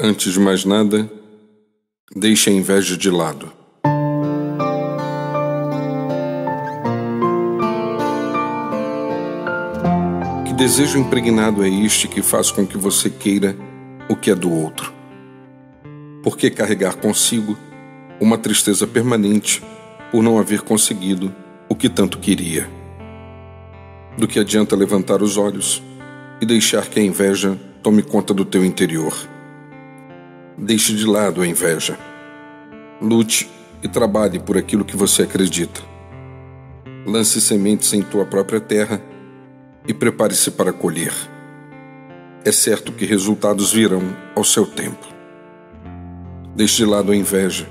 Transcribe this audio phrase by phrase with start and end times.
[0.00, 1.10] Antes de mais nada,
[2.14, 3.52] deixe a inveja de lado.
[10.46, 13.56] Que desejo impregnado é este que faz com que você queira
[14.08, 14.92] o que é do outro?
[16.22, 17.58] Por que carregar consigo
[18.20, 19.60] uma tristeza permanente
[20.12, 21.34] por não haver conseguido
[21.68, 22.70] o que tanto queria?
[24.16, 25.82] Do que adianta levantar os olhos
[26.40, 29.12] e deixar que a inveja tome conta do teu interior?
[30.60, 31.96] Deixe de lado a inveja.
[33.00, 33.48] Lute
[33.80, 35.80] e trabalhe por aquilo que você acredita.
[37.06, 39.00] Lance sementes em tua própria terra
[39.86, 41.12] e prepare-se para colher.
[42.44, 44.02] É certo que resultados virão
[44.34, 45.06] ao seu tempo.
[46.56, 47.68] Deixe de lado a inveja.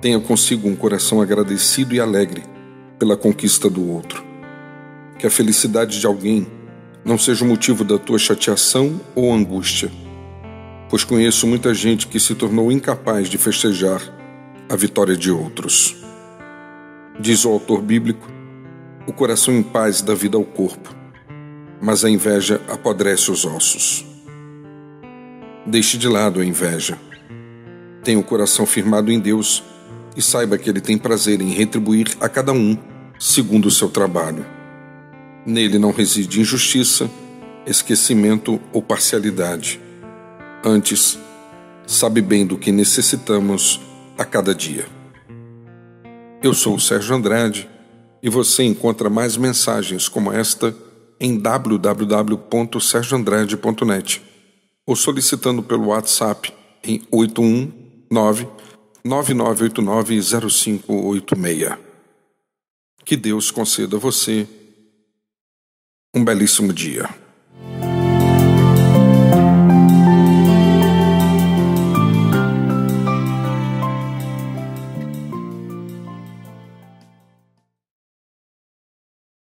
[0.00, 2.42] Tenha consigo um coração agradecido e alegre
[2.98, 4.24] pela conquista do outro.
[5.20, 6.48] Que a felicidade de alguém
[7.04, 9.88] não seja o motivo da tua chateação ou angústia
[10.92, 14.02] pois conheço muita gente que se tornou incapaz de festejar
[14.68, 15.96] a vitória de outros.
[17.18, 18.28] Diz o autor bíblico:
[19.06, 20.94] o coração em paz dá vida ao corpo,
[21.80, 24.04] mas a inveja apodrece os ossos.
[25.64, 26.98] Deixe de lado a inveja.
[28.04, 29.64] Tenha o coração firmado em Deus
[30.14, 32.76] e saiba que Ele tem prazer em retribuir a cada um
[33.18, 34.44] segundo o seu trabalho.
[35.46, 37.10] Nele não reside injustiça,
[37.64, 39.80] esquecimento ou parcialidade
[40.64, 41.18] Antes,
[41.88, 43.80] sabe bem do que necessitamos
[44.16, 44.86] a cada dia.
[46.40, 47.68] Eu sou o Sérgio Andrade
[48.22, 50.72] e você encontra mais mensagens como esta
[51.18, 54.22] em www.sergioandrade.net
[54.86, 56.54] ou solicitando pelo WhatsApp
[56.84, 58.46] em 819
[59.04, 61.76] 9989 0586.
[63.04, 64.46] Que Deus conceda a você
[66.14, 67.08] um belíssimo dia.